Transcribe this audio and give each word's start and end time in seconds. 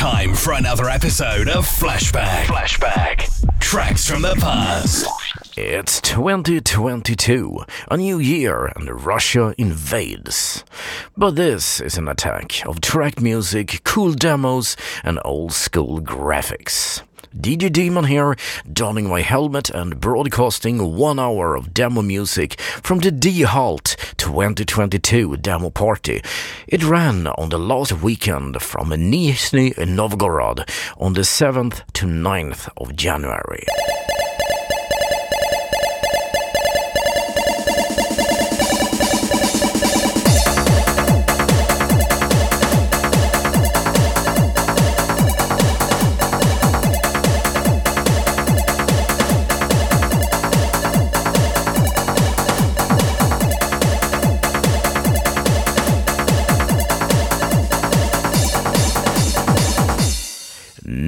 time 0.00 0.34
for 0.34 0.54
another 0.54 0.88
episode 0.88 1.46
of 1.46 1.66
Flashback. 1.66 2.44
Flashback. 2.44 3.60
Tracks 3.60 4.08
from 4.08 4.22
the 4.22 4.34
past. 4.36 5.06
It's 5.58 6.00
2022, 6.00 7.58
a 7.90 7.98
new 7.98 8.18
year, 8.18 8.72
and 8.76 9.04
Russia 9.04 9.54
invades. 9.58 10.64
But 11.18 11.36
this 11.36 11.82
is 11.82 11.98
an 11.98 12.08
attack 12.08 12.66
of 12.66 12.80
track 12.80 13.20
music, 13.20 13.82
cool 13.84 14.14
demos, 14.14 14.74
and 15.04 15.20
old 15.22 15.52
school 15.52 16.00
graphics. 16.00 17.02
DJ 17.36 17.72
Demon 17.72 18.04
here, 18.04 18.36
donning 18.70 19.08
my 19.08 19.20
helmet 19.20 19.70
and 19.70 20.00
broadcasting 20.00 20.96
one 20.96 21.20
hour 21.20 21.54
of 21.54 21.72
demo 21.72 22.02
music 22.02 22.60
from 22.60 22.98
the 22.98 23.12
DiHalt 23.12 23.96
2022 24.16 25.36
demo 25.36 25.70
party. 25.70 26.22
It 26.66 26.82
ran 26.82 27.28
on 27.28 27.50
the 27.50 27.58
last 27.58 28.02
weekend 28.02 28.60
from 28.60 28.90
Nizhny 28.90 29.76
Novgorod 29.78 30.68
on 30.98 31.12
the 31.12 31.20
7th 31.20 31.82
to 31.92 32.06
9th 32.06 32.68
of 32.76 32.96
January. 32.96 33.64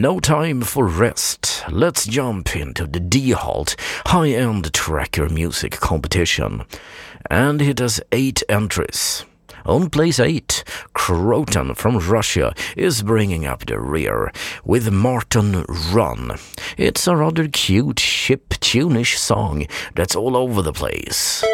No 0.02 0.18
time 0.18 0.62
for 0.62 0.88
rest. 0.88 1.62
Let's 1.70 2.06
jump 2.06 2.56
into 2.56 2.88
the 2.88 2.98
DiHalt 2.98 3.76
high-end 4.06 4.74
tracker 4.74 5.28
music 5.28 5.74
competition. 5.78 6.64
And 7.30 7.62
it 7.62 7.78
has 7.78 8.00
eight 8.10 8.42
entries. 8.48 9.24
On 9.64 9.88
place 9.88 10.18
8, 10.18 10.64
Croton 10.92 11.76
from 11.76 12.00
Russia 12.00 12.52
is 12.76 13.04
bringing 13.04 13.46
up 13.46 13.66
the 13.66 13.78
rear 13.78 14.32
with 14.64 14.90
Martin 14.90 15.64
Run. 15.92 16.36
It's 16.76 17.06
a 17.06 17.14
rather 17.14 17.46
cute 17.46 18.00
ship 18.00 18.54
tunish 18.58 19.16
song 19.20 19.68
that's 19.94 20.16
all 20.16 20.36
over 20.36 20.62
the 20.62 20.72
place. 20.72 21.44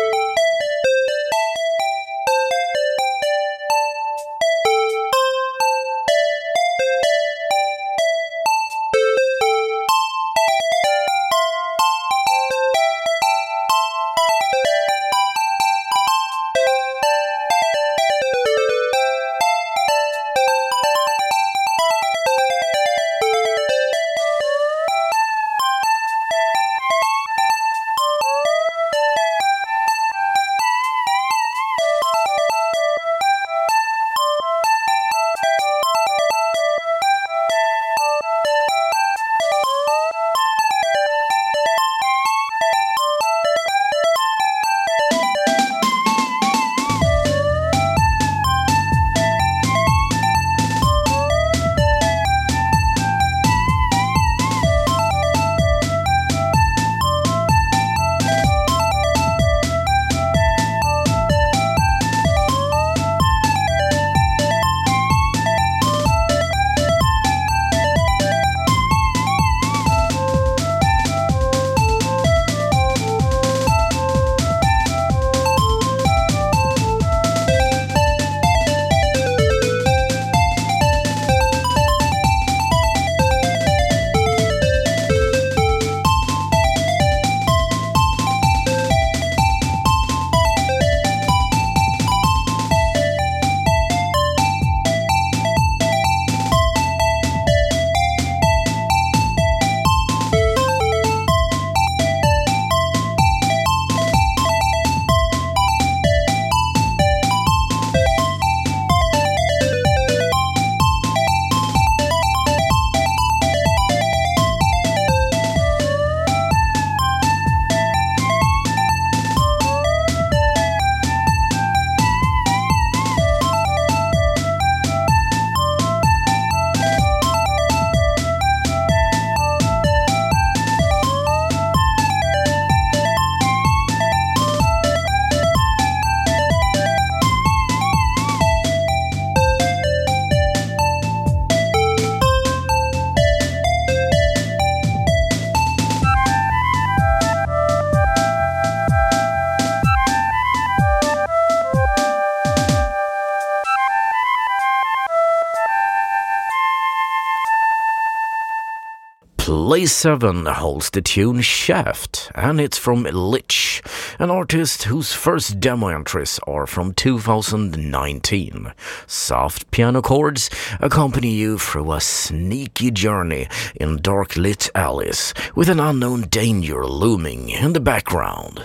Place 159.79 159.93
7 159.93 160.45
holds 160.47 160.91
the 160.91 161.01
tune 161.01 161.41
Shaft, 161.41 162.33
and 162.35 162.61
it's 162.61 162.77
from 162.77 163.05
Lich, 163.05 163.81
an 164.19 164.29
artist 164.29 164.83
whose 164.83 165.13
first 165.13 165.61
demo 165.61 165.87
entries 165.87 166.41
are 166.49 166.67
from 166.67 166.95
2019. 166.95 168.73
Soft 169.07 169.71
piano 169.71 170.03
chords 170.03 170.51
accompany 170.81 171.31
you 171.31 171.59
through 171.59 171.93
a 171.93 172.01
sneaky 172.01 172.91
journey 172.91 173.47
in 173.77 173.99
dark 173.99 174.37
lit 174.37 174.69
alleys, 174.75 175.33
with 175.55 175.69
an 175.69 175.79
unknown 175.79 176.23
danger 176.23 176.85
looming 176.85 177.49
in 177.49 177.73
the 177.73 177.79
background. 177.79 178.65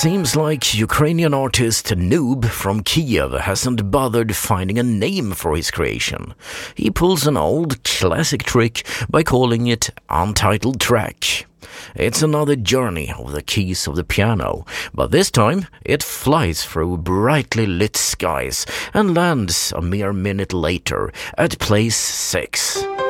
Seems 0.00 0.34
like 0.34 0.72
Ukrainian 0.72 1.34
artist 1.34 1.88
Noob 1.88 2.46
from 2.46 2.82
Kiev 2.82 3.32
hasn't 3.32 3.90
bothered 3.90 4.34
finding 4.34 4.78
a 4.78 4.82
name 4.82 5.32
for 5.32 5.54
his 5.54 5.70
creation. 5.70 6.32
He 6.74 6.90
pulls 6.90 7.26
an 7.26 7.36
old 7.36 7.84
classic 7.84 8.42
trick 8.42 8.86
by 9.10 9.22
calling 9.22 9.66
it 9.66 9.90
Untitled 10.08 10.80
Track. 10.80 11.44
It's 11.94 12.22
another 12.22 12.56
journey 12.56 13.12
of 13.12 13.32
the 13.32 13.42
keys 13.42 13.86
of 13.86 13.94
the 13.94 14.02
piano, 14.02 14.64
but 14.94 15.10
this 15.10 15.30
time 15.30 15.66
it 15.84 16.02
flies 16.02 16.64
through 16.64 16.96
brightly 16.96 17.66
lit 17.66 17.94
skies 17.94 18.64
and 18.94 19.14
lands 19.14 19.70
a 19.76 19.82
mere 19.82 20.14
minute 20.14 20.54
later 20.54 21.12
at 21.36 21.58
place 21.58 21.96
6. 21.96 23.09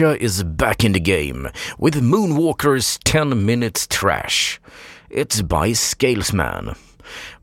Russia 0.00 0.20
is 0.20 0.42
back 0.42 0.82
in 0.82 0.90
the 0.90 0.98
game 0.98 1.48
with 1.78 2.02
Moonwalker's 2.02 2.98
10 3.04 3.46
Minutes 3.46 3.86
Trash. 3.86 4.60
It's 5.08 5.40
by 5.40 5.70
Scalesman. 5.70 6.76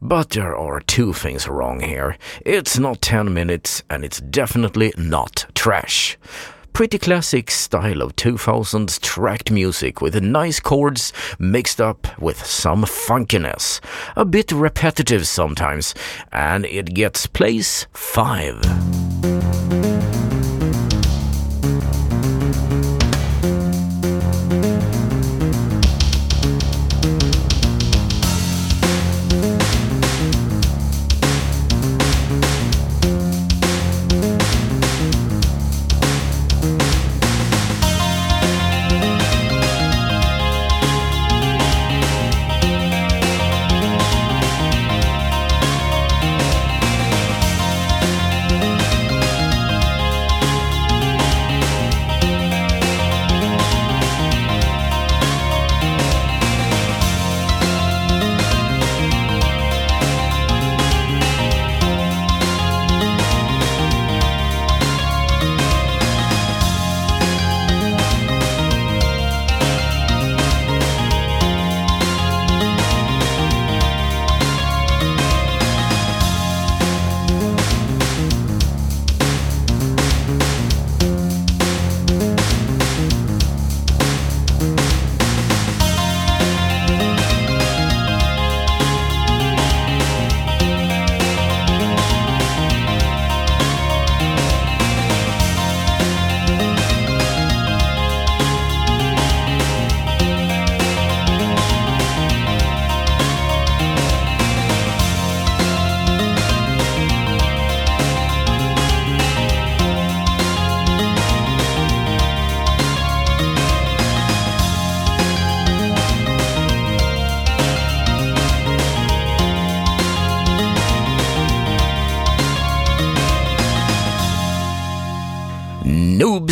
But 0.01 0.31
there 0.31 0.57
are 0.57 0.81
two 0.81 1.13
things 1.13 1.47
wrong 1.47 1.79
here. 1.79 2.17
It's 2.45 2.77
not 2.77 3.01
10 3.01 3.33
minutes 3.33 3.83
and 3.89 4.03
it's 4.03 4.19
definitely 4.19 4.91
not 4.97 5.45
trash. 5.55 6.17
Pretty 6.73 6.97
classic 6.97 7.49
style 7.49 8.01
of 8.01 8.17
2000s 8.17 8.99
tracked 8.99 9.49
music 9.49 10.01
with 10.01 10.21
nice 10.21 10.59
chords 10.59 11.13
mixed 11.39 11.79
up 11.79 12.05
with 12.19 12.45
some 12.45 12.83
funkiness. 12.83 13.79
A 14.17 14.25
bit 14.25 14.51
repetitive 14.51 15.25
sometimes, 15.25 15.95
and 16.33 16.65
it 16.65 16.93
gets 16.93 17.27
place 17.27 17.87
5. 17.93 19.70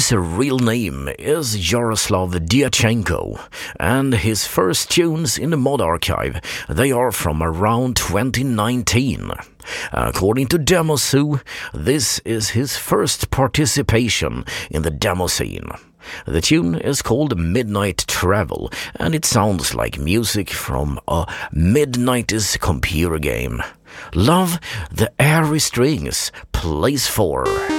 Noob's 0.10 0.38
real 0.38 0.58
name 0.58 1.10
is 1.20 1.72
Yaroslav 1.72 2.32
Dyachenko, 2.32 3.40
and 3.80 4.14
his 4.14 4.48
first 4.48 4.90
tunes 4.90 5.38
in 5.38 5.52
the 5.52 5.58
mod 5.58 5.82
archive, 5.82 6.42
they 6.68 6.92
are 6.92 7.12
from 7.12 7.44
around 7.44 7.96
2019. 7.96 9.32
According 9.92 10.48
to 10.48 10.58
Demozoo, 10.58 11.42
this 11.74 12.20
is 12.26 12.50
his 12.50 12.76
first 12.76 13.30
participation 13.30 14.46
in 14.72 14.82
the 14.82 14.90
demo 14.90 15.28
scene. 15.28 15.70
The 16.26 16.42
tune 16.42 16.76
is 16.76 17.04
called 17.04 17.38
Midnight 17.38 18.06
Travel, 18.08 18.72
and 18.96 19.14
it 19.14 19.26
sounds 19.26 19.76
like 19.76 20.00
music 20.00 20.50
from 20.50 21.00
a 21.08 21.32
mid-90s 21.52 22.60
computer 22.60 23.20
game. 23.20 23.62
Love 24.16 24.60
the 24.92 25.12
airy 25.20 25.60
strings, 25.60 26.32
plays 26.52 27.06
4. 27.06 27.79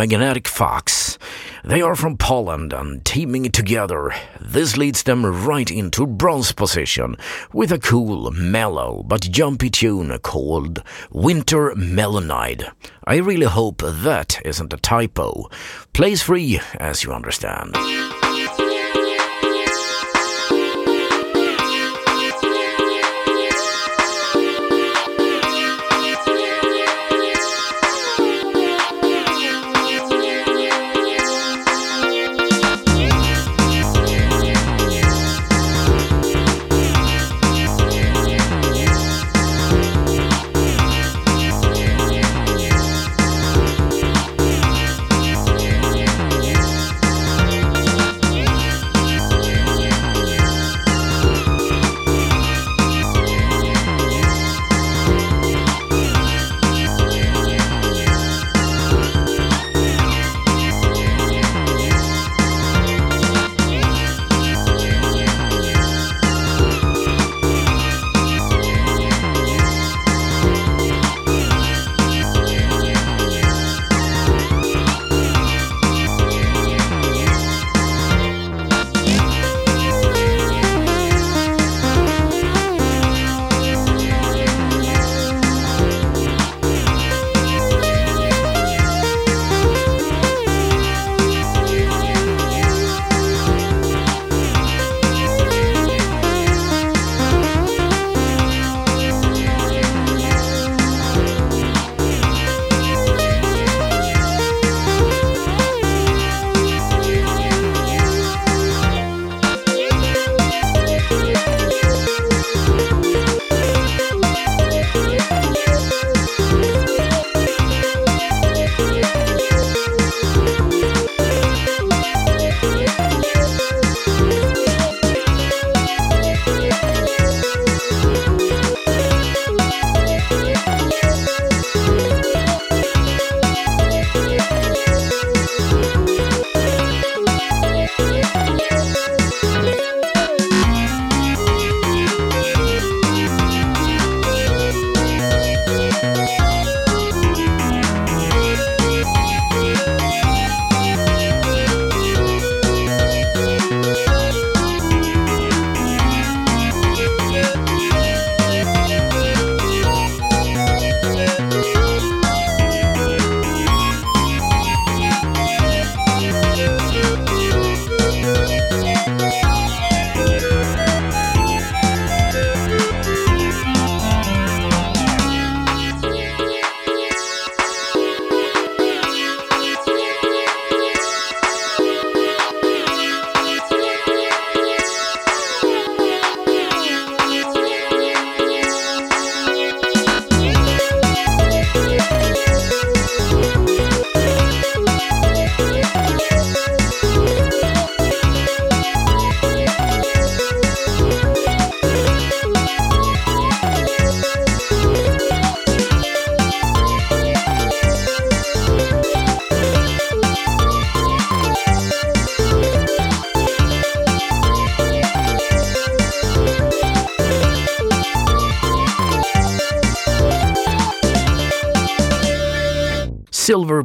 Magnetic 0.00 0.48
Fox. 0.48 1.18
They 1.62 1.82
are 1.82 1.94
from 1.94 2.16
Poland 2.16 2.72
and 2.72 3.04
teaming 3.04 3.50
together. 3.52 4.14
This 4.40 4.78
leads 4.78 5.02
them 5.02 5.26
right 5.26 5.70
into 5.70 6.06
bronze 6.06 6.52
position 6.52 7.18
with 7.52 7.70
a 7.70 7.78
cool, 7.78 8.30
mellow 8.30 9.04
but 9.06 9.20
jumpy 9.20 9.68
tune 9.68 10.18
called 10.20 10.82
Winter 11.10 11.74
Melonide. 11.76 12.72
I 13.04 13.16
really 13.16 13.44
hope 13.44 13.82
that 13.84 14.40
isn't 14.42 14.72
a 14.72 14.78
typo. 14.78 15.50
Plays 15.92 16.22
free, 16.22 16.58
as 16.78 17.04
you 17.04 17.12
understand. 17.12 17.76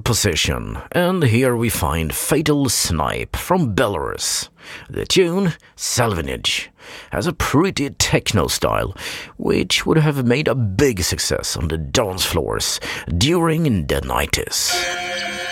Position, 0.06 0.78
and 0.92 1.24
here 1.24 1.56
we 1.56 1.68
find 1.68 2.14
Fatal 2.14 2.70
Snipe 2.70 3.36
from 3.36 3.76
Belarus. 3.76 4.50
The 4.90 5.06
tune, 5.06 5.54
Salvinage, 5.76 6.68
has 7.12 7.28
a 7.28 7.34
pretty 7.34 7.90
techno 7.90 8.48
style, 8.48 8.96
which 9.38 9.86
would 9.86 9.98
have 9.98 10.26
made 10.26 10.48
a 10.48 10.56
big 10.56 11.02
success 11.02 11.58
on 11.58 11.68
the 11.68 11.78
dance 11.78 12.24
floors 12.24 12.80
during 13.18 13.64
the 13.88 14.02
90s. 14.02 15.45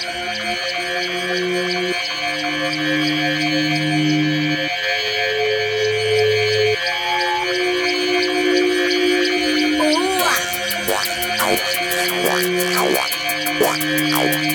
Yeah. 13.75 14.52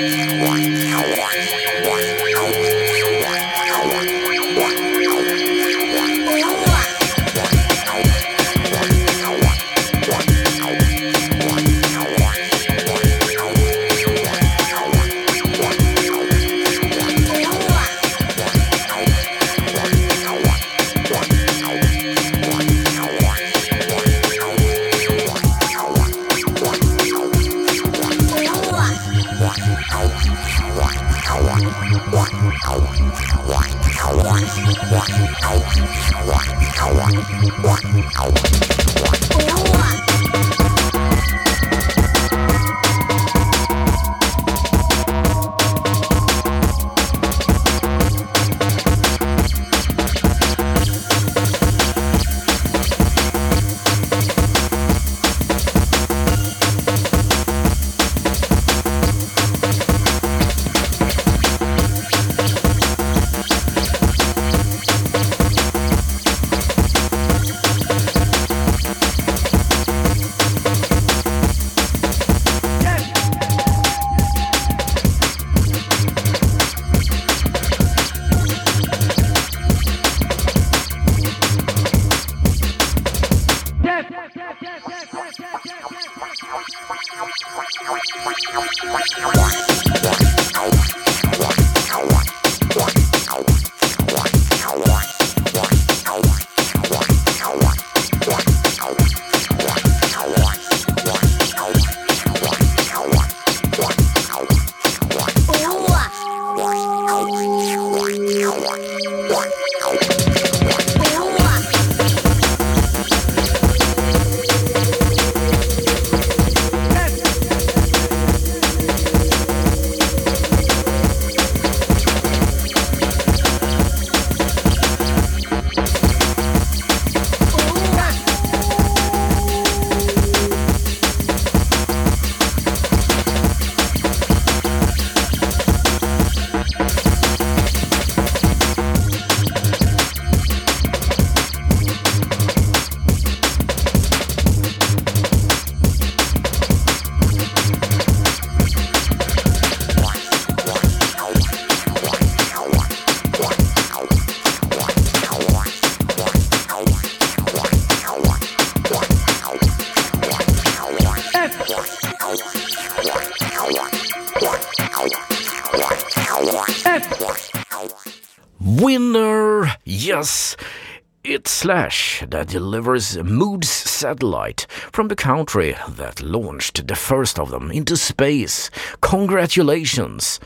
It's 171.68 171.74
Slash 171.74 172.24
that 172.30 172.48
delivers 172.48 173.18
Moods 173.18 173.68
satellite 173.68 174.66
from 174.70 175.08
the 175.08 175.14
country 175.14 175.76
that 175.86 176.22
launched 176.22 176.86
the 176.86 176.96
first 176.96 177.38
of 177.38 177.50
them 177.50 177.70
into 177.70 177.94
space. 177.94 178.70
Congratulations! 179.02 180.40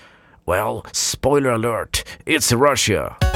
Well, 0.46 0.84
spoiler 0.92 1.50
alert, 1.52 2.02
it's 2.26 2.52
Russia. 2.52 3.31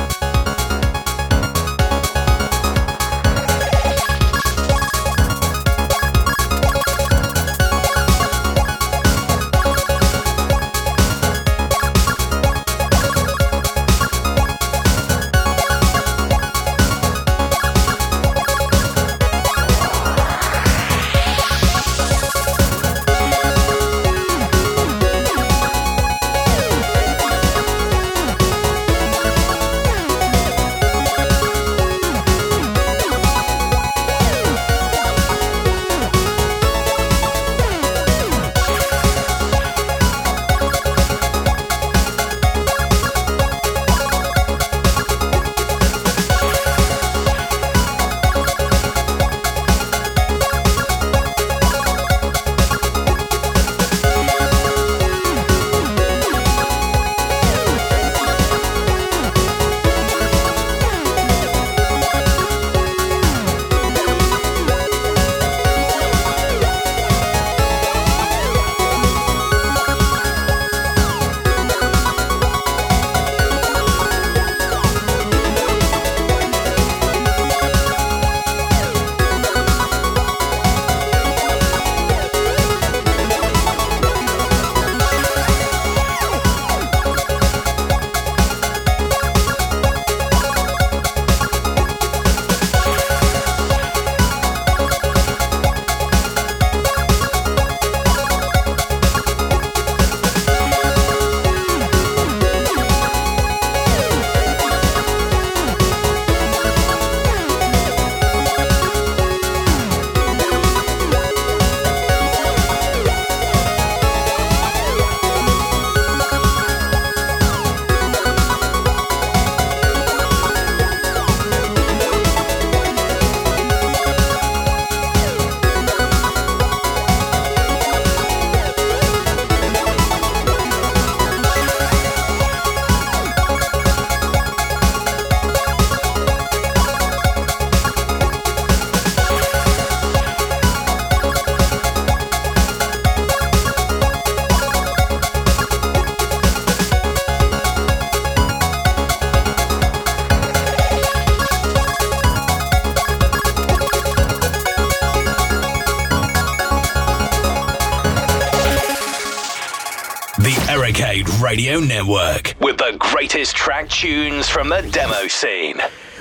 Radio 161.41 161.81
Network 161.81 162.55
with 162.61 162.79
the 162.79 162.97
greatest 162.99 163.55
track 163.55 163.89
tunes 163.89 164.49
from 164.49 164.69
the 164.71 164.81
demo 164.91 165.27
scene. 165.29 165.81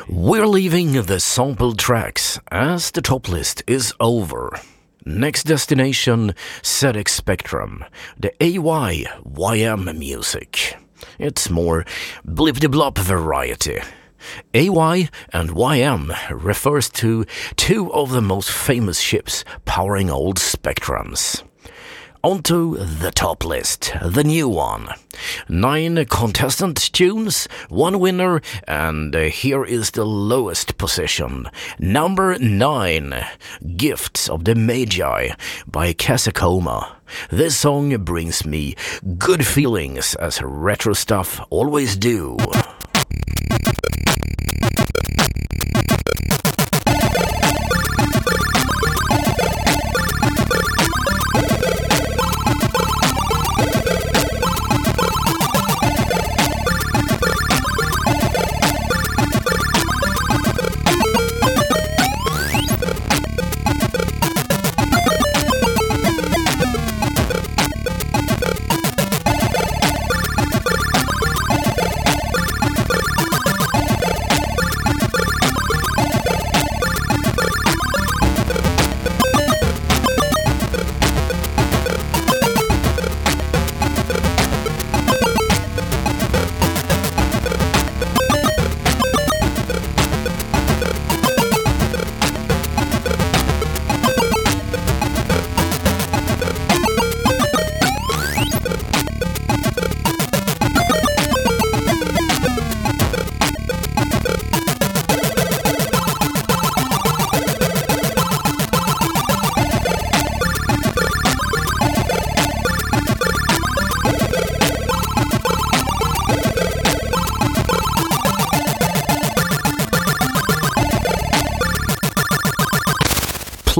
We're 0.09 0.47
leaving 0.47 0.93
the 1.03 1.19
sample 1.19 1.73
tracks 1.73 2.39
as 2.51 2.91
the 2.91 3.01
top 3.01 3.29
list 3.29 3.63
is 3.65 3.93
over. 3.99 4.59
Next 5.05 5.43
destination, 5.43 6.33
ZX 6.63 7.09
Spectrum, 7.09 7.85
the 8.17 8.33
AY-YM 8.43 9.97
music. 9.97 10.75
It's 11.19 11.49
more 11.49 11.85
blip-de-blop 12.25 12.97
variety. 12.97 13.79
AY 14.53 15.09
and 15.31 15.49
YM 15.51 16.15
refers 16.43 16.89
to 16.89 17.25
two 17.55 17.93
of 17.93 18.09
the 18.11 18.21
most 18.21 18.51
famous 18.51 18.99
ships 18.99 19.45
powering 19.65 20.09
old 20.09 20.37
Spectrums. 20.37 21.43
Onto 22.25 22.77
the 22.77 23.11
top 23.11 23.45
list, 23.45 23.93
the 24.01 24.23
new 24.23 24.49
one. 24.49 24.89
Nine 25.47 26.03
contestant 26.05 26.91
tunes, 26.91 27.47
one 27.69 27.99
winner, 27.99 28.41
and 28.67 29.13
here 29.13 29.63
is 29.63 29.91
the 29.91 30.05
lowest 30.05 30.79
position. 30.79 31.47
Number 31.77 32.35
nine, 32.39 33.13
Gifts 33.77 34.27
of 34.27 34.43
the 34.43 34.55
Magi 34.55 35.35
by 35.67 35.93
Casacoma. 35.93 36.95
This 37.29 37.57
song 37.57 37.95
brings 38.03 38.43
me 38.43 38.75
good 39.19 39.45
feelings 39.45 40.15
as 40.15 40.41
retro 40.41 40.93
stuff 40.93 41.39
always 41.51 41.95
do. 41.95 42.37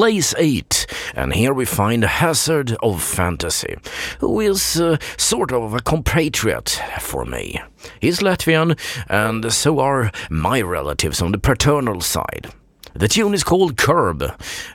Place 0.05 0.35
8, 0.37 0.85
and 1.15 1.33
here 1.33 1.51
we 1.51 1.65
find 1.65 2.03
Hazard 2.03 2.77
of 2.83 3.01
Fantasy, 3.01 3.75
who 4.19 4.39
is 4.39 4.79
uh, 4.79 4.97
sort 5.17 5.51
of 5.51 5.73
a 5.73 5.79
compatriot 5.79 6.79
for 6.99 7.25
me. 7.25 7.59
He's 7.99 8.19
Latvian, 8.19 8.77
and 9.09 9.51
so 9.51 9.79
are 9.79 10.11
my 10.29 10.61
relatives 10.61 11.23
on 11.23 11.31
the 11.31 11.39
paternal 11.39 12.01
side. 12.01 12.51
The 12.93 13.07
tune 13.07 13.33
is 13.33 13.43
called 13.43 13.77
Curb, 13.77 14.23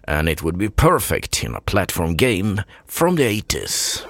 and 0.02 0.28
it 0.28 0.42
would 0.42 0.58
be 0.58 0.68
perfect 0.68 1.44
in 1.44 1.54
a 1.54 1.60
platform 1.60 2.16
game 2.16 2.64
from 2.84 3.14
the 3.14 3.22
80s. 3.40 4.04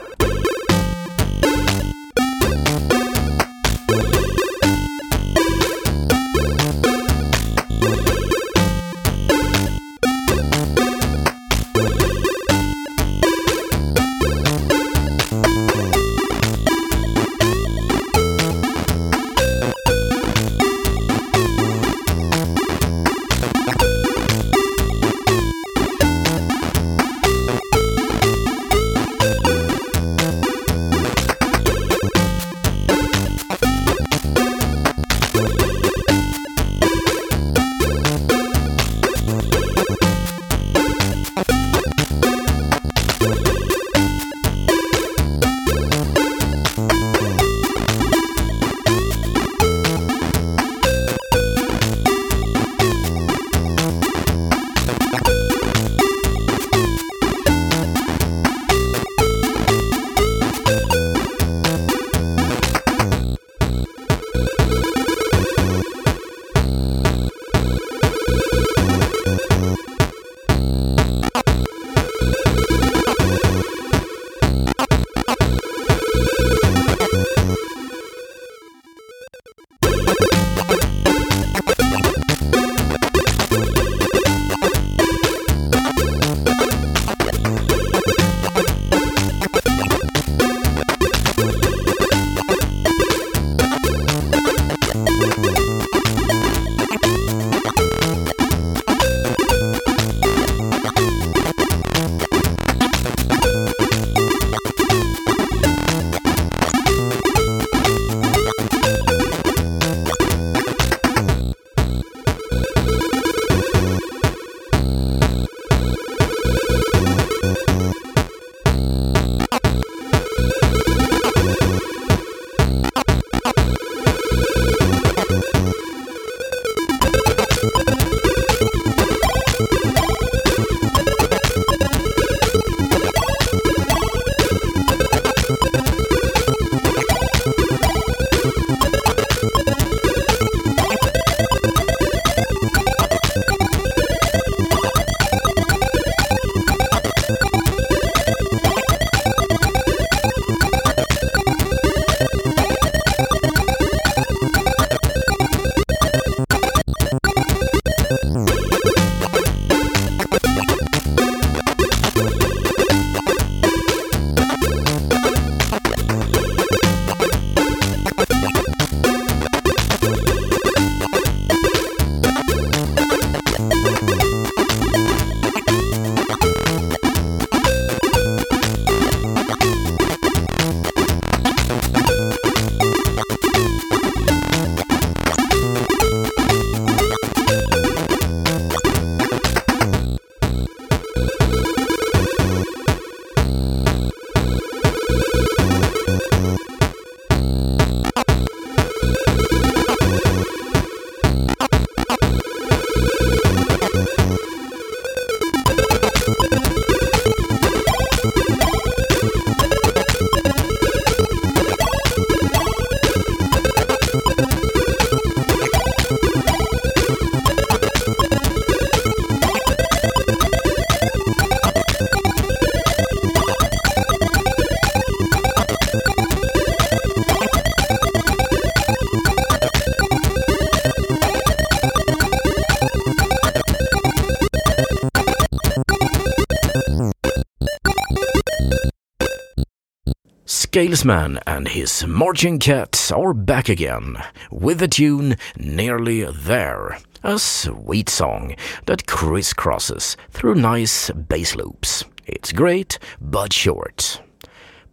Scalesman 240.80 241.38
and 241.46 241.68
his 241.68 242.06
Marching 242.06 242.58
Cats 242.58 243.12
are 243.12 243.34
back 243.34 243.68
again 243.68 244.16
with 244.50 244.78
the 244.78 244.88
tune 244.88 245.36
Nearly 245.58 246.24
There, 246.24 246.96
a 247.22 247.38
sweet 247.38 248.08
song 248.08 248.56
that 248.86 249.04
crisscrosses 249.04 250.16
through 250.30 250.54
nice 250.54 251.10
bass 251.10 251.54
loops. 251.54 252.04
It's 252.26 252.52
great 252.52 252.98
but 253.20 253.52
short. 253.52 254.22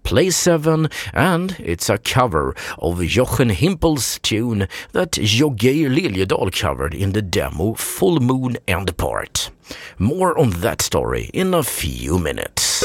Play 0.03 0.29
7 0.29 0.89
and 1.13 1.55
it's 1.57 1.89
a 1.89 1.97
cover 1.97 2.53
of 2.79 3.01
Jochen 3.01 3.51
Hippel's 3.51 4.19
tune 4.19 4.67
that 4.91 5.13
Joggeir 5.13 5.87
Liljedahl 5.89 6.51
covered 6.51 6.95
in 6.95 7.13
the 7.13 7.21
demo 7.21 7.75
Full 7.75 8.19
Moon 8.19 8.57
and 8.67 8.97
Part. 8.97 9.51
More 9.97 10.37
on 10.37 10.49
that 10.59 10.81
story 10.81 11.29
in 11.33 11.53
a 11.53 11.63
few 11.63 12.19
minutes. 12.19 12.83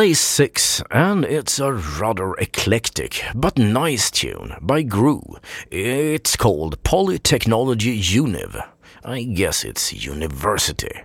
Place 0.00 0.20
6, 0.20 0.82
and 0.90 1.26
it's 1.26 1.58
a 1.58 1.74
rather 1.74 2.32
eclectic 2.36 3.22
but 3.34 3.58
nice 3.58 4.10
tune 4.10 4.54
by 4.62 4.80
Gru. 4.80 5.20
It's 5.70 6.36
called 6.36 6.82
Polytechnology 6.84 8.00
Univ. 8.00 8.66
I 9.04 9.24
guess 9.24 9.62
it's 9.62 9.92
university. 9.92 11.02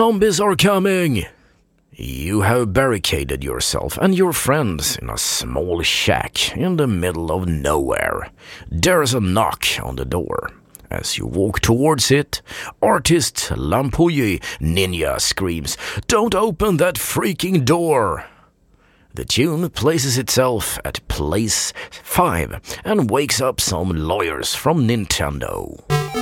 Zombies 0.00 0.40
are 0.40 0.56
coming! 0.56 1.26
You 1.92 2.40
have 2.40 2.72
barricaded 2.72 3.44
yourself 3.44 3.98
and 3.98 4.14
your 4.14 4.32
friends 4.32 4.96
in 4.96 5.10
a 5.10 5.18
small 5.18 5.82
shack 5.82 6.56
in 6.56 6.78
the 6.78 6.86
middle 6.86 7.30
of 7.30 7.46
nowhere. 7.46 8.30
There's 8.70 9.12
a 9.12 9.20
knock 9.20 9.66
on 9.82 9.96
the 9.96 10.06
door. 10.06 10.52
As 10.90 11.18
you 11.18 11.26
walk 11.26 11.60
towards 11.60 12.10
it, 12.10 12.40
artist 12.80 13.50
Lampuyi 13.50 14.40
Ninja 14.58 15.20
screams, 15.20 15.76
Don't 16.06 16.34
open 16.34 16.78
that 16.78 16.94
freaking 16.94 17.66
door! 17.66 18.24
The 19.12 19.26
tune 19.26 19.68
places 19.68 20.16
itself 20.16 20.78
at 20.82 21.06
place 21.08 21.74
5 21.90 22.80
and 22.86 23.10
wakes 23.10 23.38
up 23.38 23.60
some 23.60 23.90
lawyers 23.90 24.54
from 24.54 24.88
Nintendo. 24.88 26.19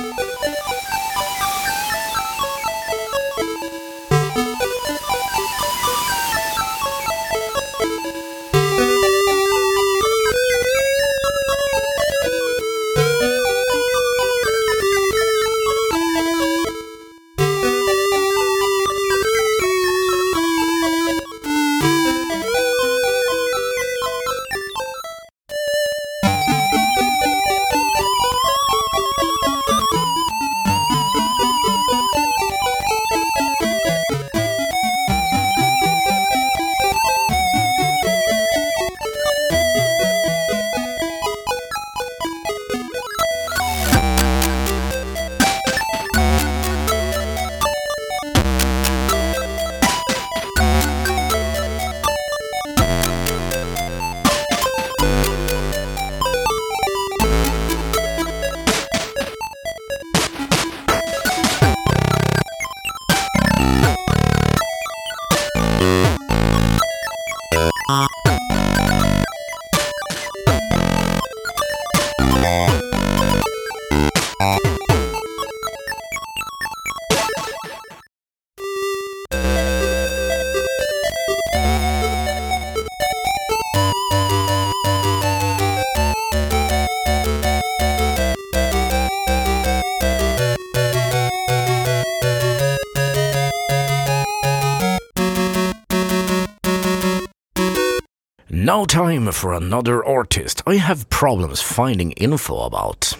Now 98.79 98.85
time 98.85 99.29
for 99.33 99.53
another 99.53 100.01
artist 100.05 100.61
I 100.65 100.75
have 100.75 101.09
problems 101.09 101.61
finding 101.61 102.13
info 102.13 102.61
about. 102.61 103.13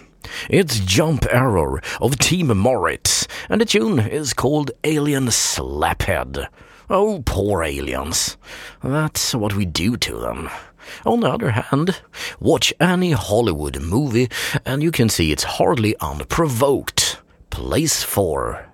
It's 0.49 0.79
Jump 0.79 1.25
Error 1.29 1.81
of 1.99 2.17
Team 2.17 2.47
Moritz, 2.57 3.27
and 3.49 3.59
the 3.59 3.65
tune 3.65 3.99
is 3.99 4.31
called 4.31 4.71
Alien 4.85 5.25
Slaphead. 5.25 6.47
Oh, 6.89 7.23
poor 7.25 7.63
aliens. 7.63 8.37
That's 8.81 9.35
what 9.35 9.53
we 9.53 9.65
do 9.65 9.97
to 9.97 10.17
them. 10.17 10.49
On 11.05 11.19
the 11.19 11.29
other 11.29 11.51
hand, 11.51 12.03
watch 12.39 12.73
any 12.79 13.11
Hollywood 13.11 13.81
movie 13.81 14.29
and 14.65 14.81
you 14.81 14.91
can 14.91 15.09
see 15.09 15.33
it's 15.33 15.43
hardly 15.43 15.93
unprovoked. 15.99 17.17
Place 17.49 18.01
4. 18.01 18.65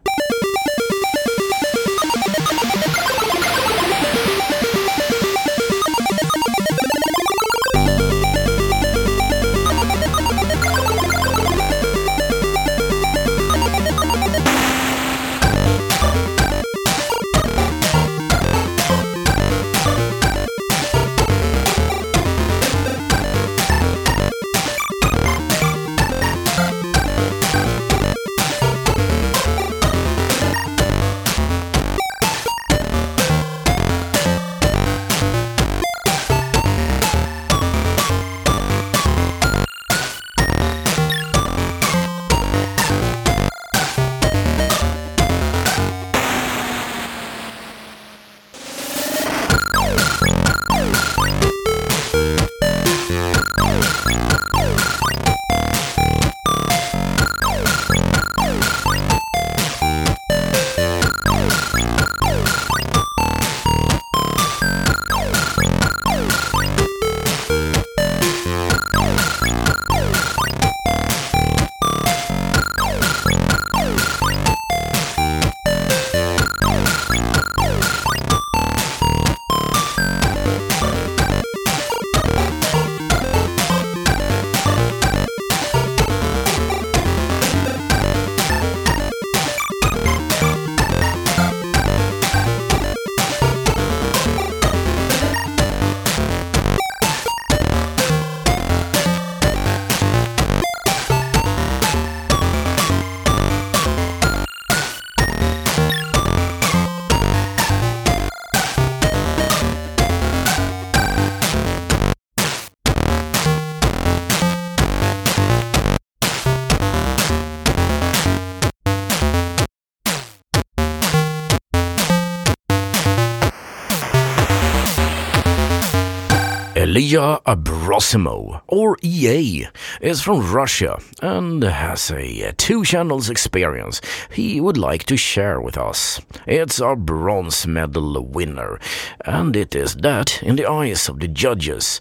Elia 126.96 127.42
Abrosimo, 127.46 128.62
or 128.68 128.98
EA, 129.02 129.68
is 130.00 130.22
from 130.22 130.50
Russia 130.54 130.98
and 131.22 131.62
has 131.62 132.10
a 132.10 132.48
uh, 132.48 132.54
two 132.56 132.86
channels 132.86 133.30
experience 133.30 134.00
he 134.32 134.62
would 134.62 134.78
like 134.78 135.04
to 135.04 135.18
share 135.18 135.60
with 135.60 135.78
us. 135.78 136.22
It's 136.48 136.80
a 136.80 136.96
bronze 136.96 137.68
medal 137.68 138.24
winner, 138.24 138.80
and 139.26 139.58
it 139.58 139.76
is 139.76 139.96
that 139.96 140.42
in 140.42 140.56
the 140.56 140.72
eyes 140.72 141.10
of 141.10 141.20
the 141.20 141.28
judges. 141.28 142.00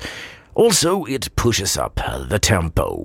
Also, 0.55 1.05
it 1.07 1.35
pushes 1.35 1.77
up 1.77 1.97
the 2.29 2.39
tempo. 2.39 3.05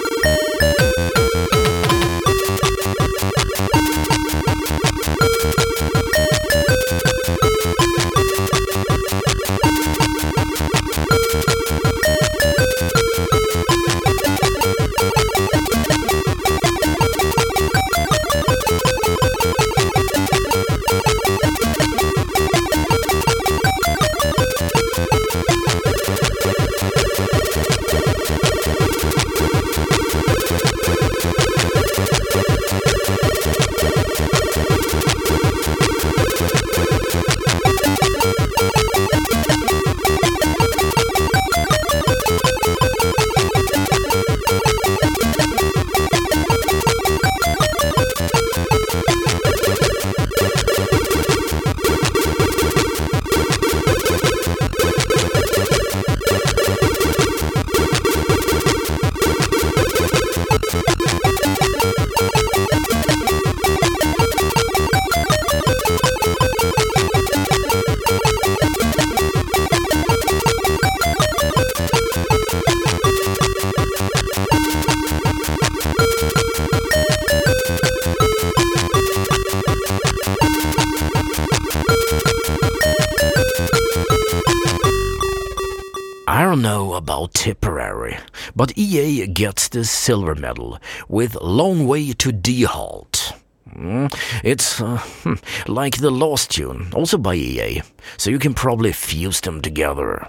gets 89.27 89.67
the 89.69 89.85
silver 89.85 90.35
medal 90.35 90.79
with 91.07 91.35
Long 91.41 91.87
Way 91.87 92.13
to 92.13 92.29
DiHalt. 92.31 93.33
Mm, 93.75 94.13
it's 94.43 94.81
uh, 94.81 94.97
hmm, 95.23 95.35
like 95.67 95.97
the 95.97 96.11
Lost 96.11 96.51
tune, 96.51 96.91
also 96.93 97.17
by 97.17 97.35
EA, 97.35 97.81
so 98.17 98.29
you 98.29 98.39
can 98.39 98.53
probably 98.53 98.91
fuse 98.91 99.39
them 99.41 99.61
together. 99.61 100.27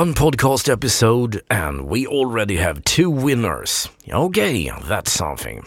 One 0.00 0.14
podcast 0.14 0.72
episode, 0.72 1.42
and 1.50 1.86
we 1.86 2.06
already 2.06 2.56
have 2.56 2.84
two 2.84 3.10
winners. 3.10 3.90
Okay, 4.10 4.72
that's 4.84 5.12
something. 5.12 5.62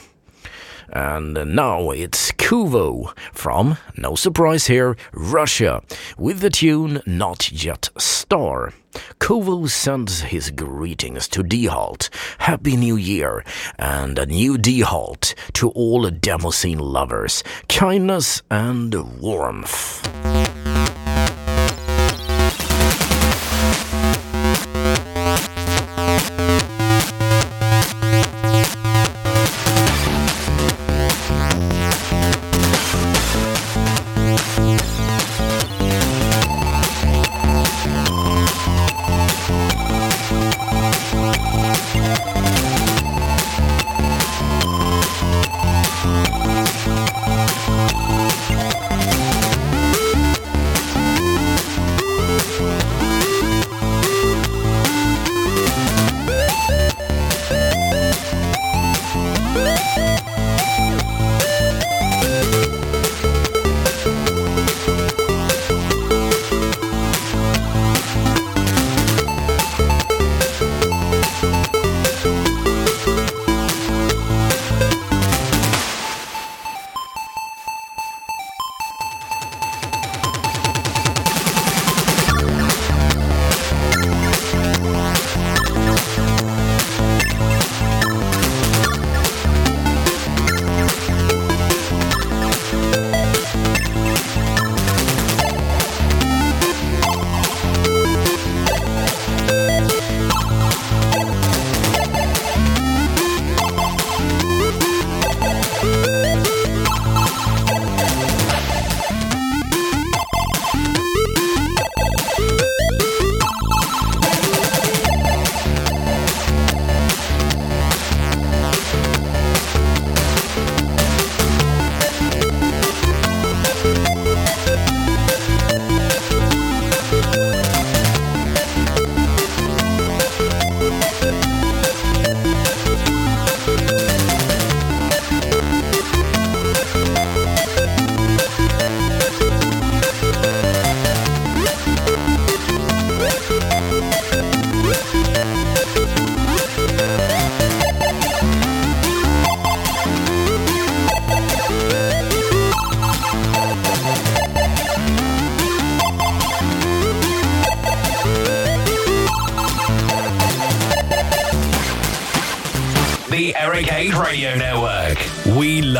And 0.91 1.55
now 1.55 1.91
it's 1.91 2.31
Kuvo 2.31 3.15
from, 3.31 3.77
no 3.95 4.15
surprise 4.15 4.65
here, 4.65 4.97
Russia, 5.13 5.83
with 6.17 6.39
the 6.39 6.49
tune 6.49 7.03
Not 7.05 7.51
Yet 7.51 7.89
Star. 7.99 8.73
Kuvo 9.19 9.69
sends 9.69 10.21
his 10.21 10.49
greetings 10.49 11.27
to 11.27 11.43
DiHalt, 11.43 12.09
Happy 12.39 12.75
New 12.75 12.95
Year, 12.95 13.45
and 13.77 14.17
a 14.17 14.25
new 14.25 14.57
DiHalt 14.57 15.35
to 15.53 15.69
all 15.69 16.09
demo 16.09 16.49
scene 16.49 16.79
lovers, 16.79 17.43
kindness 17.69 18.41
and 18.49 18.95
warmth. 19.21 20.01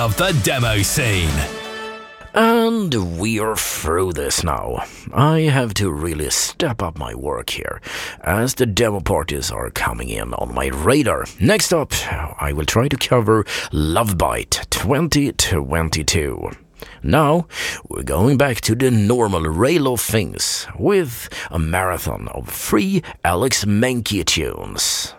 Of 0.04 0.18
the 0.18 0.38
demo 0.44 0.82
scene. 0.82 1.32
And 2.34 2.94
we're 3.18 3.56
through 3.56 4.12
this 4.12 4.44
now. 4.44 4.84
I 5.14 5.44
have 5.44 5.74
to 5.76 5.90
really 5.90 6.30
step 6.30 6.82
up 6.82 6.98
my 6.98 7.16
work 7.16 7.52
here, 7.52 7.80
as 8.20 8.56
the 8.56 8.66
demo 8.66 9.00
parties 9.00 9.50
are 9.50 9.70
coming 9.70 10.10
in 10.10 10.34
on 10.34 10.54
my 10.54 10.68
radar. 10.68 11.24
Next 11.40 11.72
up, 11.72 11.94
I 12.42 12.52
will 12.52 12.66
try 12.66 12.90
to 12.90 12.98
cover 12.98 13.46
Lovebyte 13.72 14.70
2022. 14.70 16.52
Now, 17.02 17.48
we're 17.88 18.04
going 18.04 18.36
back 18.36 18.60
to 18.62 18.76
the 18.76 18.92
normal 18.92 19.44
rail 19.44 19.88
of 19.94 20.02
things 20.02 20.68
with 20.78 21.30
a 21.50 21.60
marathon 21.60 22.28
of 22.34 22.50
three 22.50 23.02
Alex 23.24 23.64
Menke 23.64 24.26
tunes. 24.26 25.14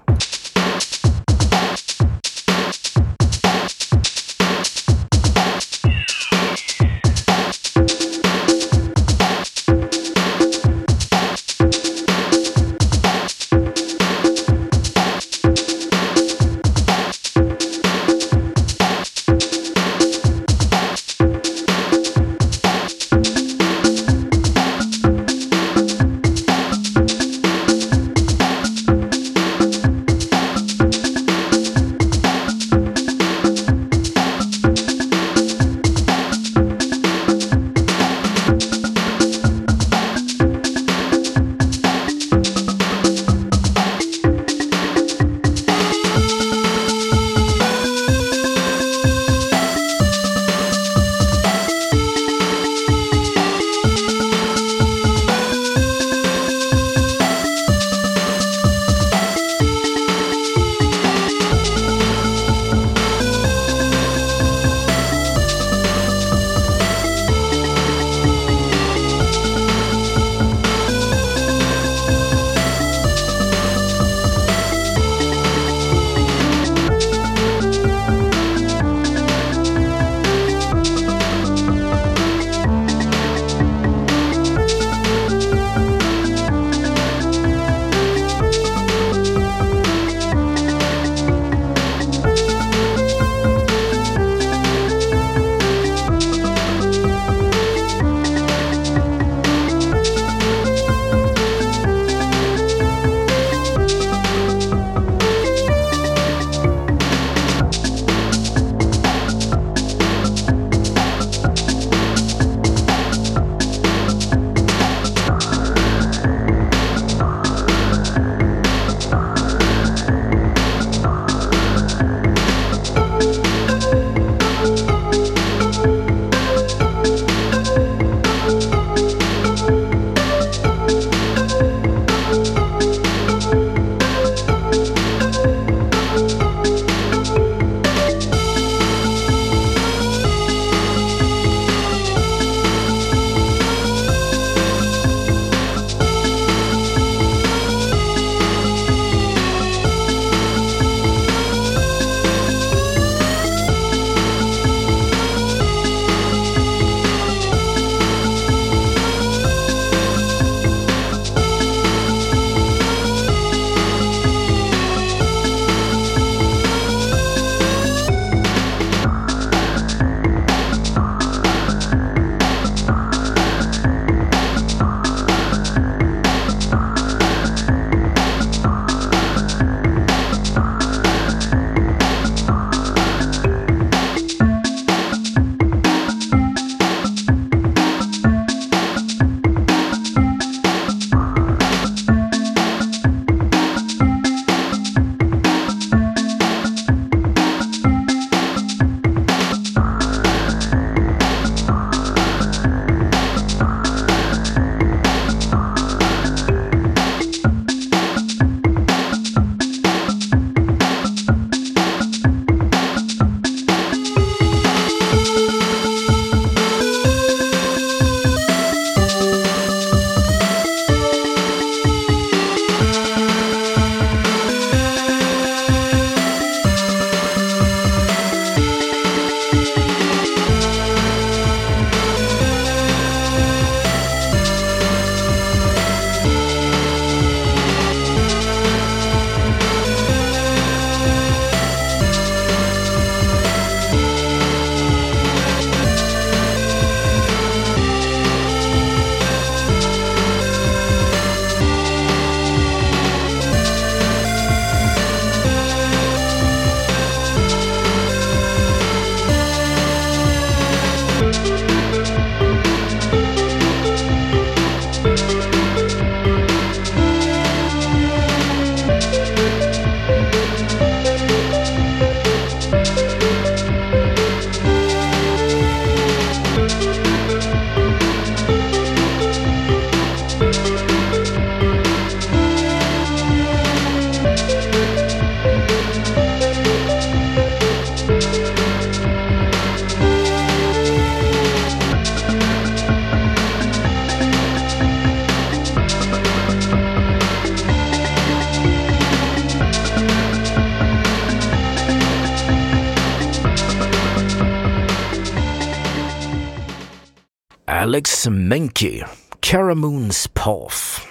Alex 307.84 308.26
Menke, 308.26 309.06
Caramoon's 309.42 310.26
Path. 310.28 311.06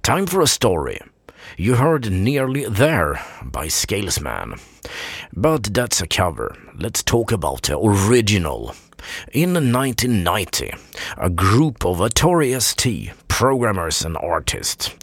Time 0.00 0.24
for 0.24 0.40
a 0.40 0.46
story. 0.46 0.98
You 1.58 1.74
heard 1.74 2.10
Nearly 2.10 2.64
There 2.64 3.20
by 3.42 3.66
Scalesman. 3.66 4.58
But 5.34 5.74
that's 5.74 6.00
a 6.00 6.06
cover. 6.06 6.56
Let's 6.74 7.02
talk 7.02 7.32
about 7.32 7.64
the 7.64 7.78
original. 7.78 8.74
In 9.34 9.52
1990, 9.52 10.72
a 11.18 11.28
group 11.28 11.84
of 11.84 11.98
Atari 11.98 12.58
ST 12.62 13.12
programmers 13.28 14.02
and 14.02 14.16
artists, 14.16 14.94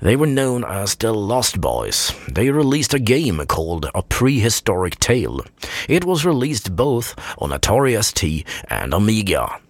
they 0.00 0.16
were 0.16 0.26
known 0.26 0.64
as 0.64 0.94
the 0.94 1.12
Lost 1.12 1.60
Boys. 1.60 2.14
They 2.32 2.48
released 2.48 2.94
a 2.94 2.98
game 2.98 3.44
called 3.44 3.90
A 3.94 4.02
Prehistoric 4.02 4.98
Tale. 5.00 5.44
It 5.86 6.06
was 6.06 6.24
released 6.24 6.74
both 6.74 7.14
on 7.36 7.50
Atari 7.50 8.02
ST 8.02 8.46
and 8.70 8.94
Amiga. 8.94 9.60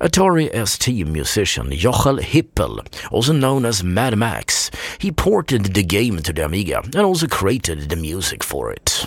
Atari 0.00 0.48
ST 0.66 1.06
musician 1.06 1.70
Jochen 1.72 2.18
Hippel, 2.18 2.80
also 3.10 3.32
known 3.32 3.64
as 3.64 3.82
Mad 3.82 4.16
Max, 4.16 4.70
he 4.98 5.10
ported 5.10 5.74
the 5.74 5.82
game 5.82 6.18
to 6.22 6.32
the 6.32 6.44
Amiga 6.44 6.82
and 6.84 6.96
also 6.96 7.26
created 7.26 7.88
the 7.88 7.96
music 7.96 8.44
for 8.44 8.70
it. 8.70 9.06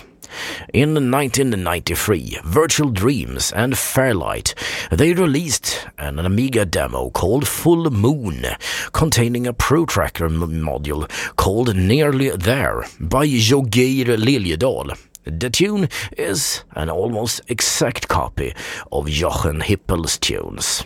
In 0.72 0.94
1993, 0.94 2.38
Virtual 2.44 2.90
Dreams 2.90 3.52
and 3.52 3.76
Fairlight, 3.76 4.54
they 4.90 5.12
released 5.12 5.88
an 5.98 6.18
Amiga 6.18 6.64
demo 6.64 7.10
called 7.10 7.48
Full 7.48 7.90
Moon, 7.90 8.46
containing 8.92 9.46
a 9.46 9.52
ProTracker 9.52 10.30
module 10.30 11.08
called 11.36 11.74
Nearly 11.74 12.30
There 12.30 12.84
by 13.00 13.26
Jogeir 13.26 14.16
Liljedahl. 14.16 15.09
The 15.24 15.50
tune 15.50 15.88
is 16.16 16.64
an 16.72 16.88
almost 16.88 17.40
exact 17.48 18.08
copy 18.08 18.54
of 18.90 19.06
Jochen 19.08 19.60
Hippel's 19.60 20.18
tunes. 20.18 20.84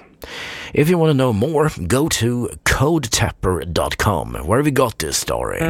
If 0.72 0.88
you 0.88 0.98
want 0.98 1.10
to 1.10 1.14
know 1.14 1.32
more, 1.32 1.70
go 1.86 2.08
to 2.08 2.48
codetapper.com, 2.64 4.34
where 4.46 4.62
we 4.62 4.70
got 4.70 4.98
this 4.98 5.16
story. 5.18 5.60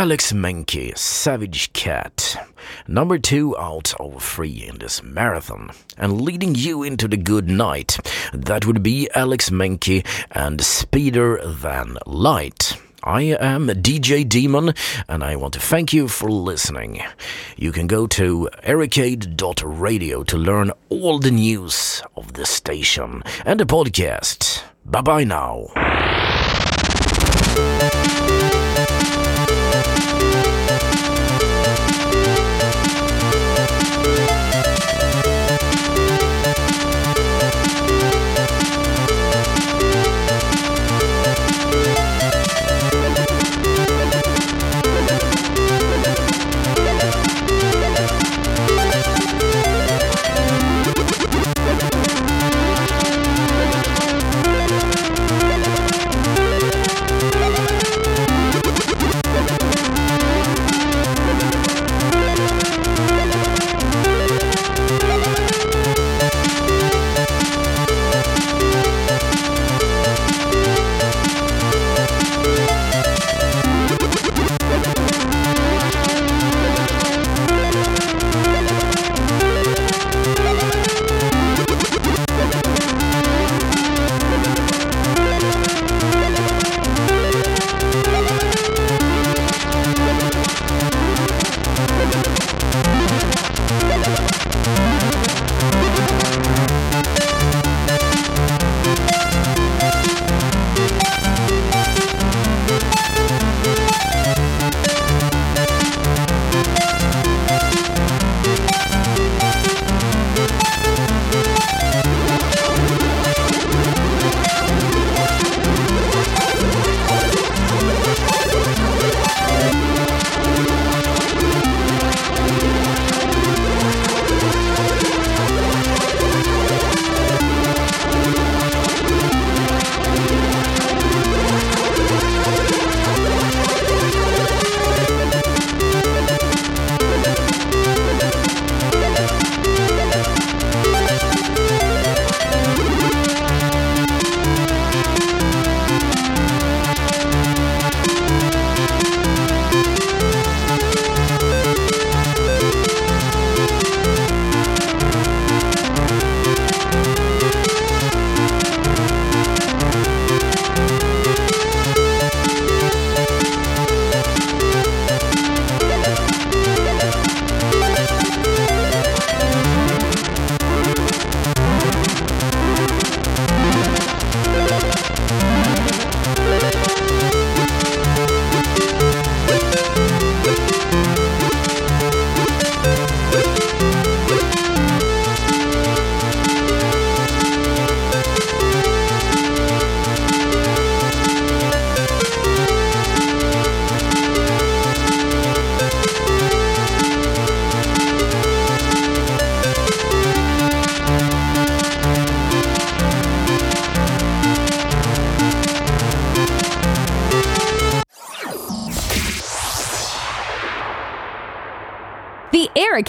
Alex 0.00 0.32
Menke, 0.32 0.96
Savage 0.96 1.74
Cat. 1.74 2.34
Number 2.88 3.18
two 3.18 3.54
out 3.58 3.92
of 4.00 4.22
three 4.22 4.66
in 4.66 4.78
this 4.78 5.02
marathon. 5.02 5.72
And 5.98 6.22
leading 6.22 6.54
you 6.54 6.82
into 6.82 7.06
the 7.06 7.18
good 7.18 7.50
night, 7.50 7.98
that 8.32 8.64
would 8.64 8.82
be 8.82 9.10
Alex 9.14 9.50
Menke 9.50 10.06
and 10.30 10.62
Speeder 10.62 11.38
Than 11.44 11.98
Light. 12.06 12.78
I 13.04 13.36
am 13.38 13.66
DJ 13.66 14.26
Demon, 14.26 14.72
and 15.06 15.22
I 15.22 15.36
want 15.36 15.52
to 15.52 15.60
thank 15.60 15.92
you 15.92 16.08
for 16.08 16.30
listening. 16.30 17.02
You 17.58 17.70
can 17.70 17.86
go 17.86 18.06
to 18.06 18.48
ericade.radio 18.62 20.22
to 20.22 20.38
learn 20.38 20.72
all 20.88 21.18
the 21.18 21.30
news 21.30 22.02
of 22.16 22.32
the 22.32 22.46
station 22.46 23.22
and 23.44 23.60
the 23.60 23.66
podcast. 23.66 24.62
Bye 24.86 25.02
bye 25.02 25.24
now. 25.24 25.66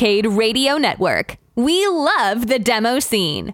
Arcade 0.02 0.26
Radio 0.26 0.78
Network. 0.78 1.38
We 1.56 1.86
love 1.86 2.48
the 2.48 2.58
demo 2.58 2.98
scene. 2.98 3.54